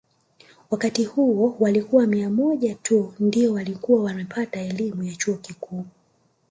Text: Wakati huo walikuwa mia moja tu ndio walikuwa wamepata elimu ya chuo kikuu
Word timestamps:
Wakati 0.69 1.05
huo 1.05 1.55
walikuwa 1.59 2.07
mia 2.07 2.29
moja 2.29 2.75
tu 2.75 3.13
ndio 3.19 3.53
walikuwa 3.53 4.03
wamepata 4.03 4.59
elimu 4.61 5.03
ya 5.03 5.15
chuo 5.15 5.35
kikuu 5.37 5.85